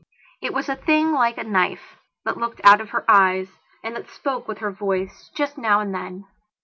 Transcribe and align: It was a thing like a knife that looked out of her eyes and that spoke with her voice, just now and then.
It 0.41 0.51
was 0.51 0.67
a 0.67 0.75
thing 0.75 1.11
like 1.11 1.37
a 1.37 1.43
knife 1.43 1.99
that 2.25 2.35
looked 2.35 2.59
out 2.63 2.81
of 2.81 2.89
her 2.89 3.05
eyes 3.07 3.59
and 3.83 3.95
that 3.95 4.09
spoke 4.09 4.47
with 4.47 4.57
her 4.57 4.71
voice, 4.71 5.29
just 5.35 5.59
now 5.59 5.79
and 5.79 5.93
then. 5.93 6.25